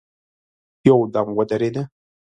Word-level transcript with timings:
يودم 0.87 1.27
ودرېده. 1.37 1.83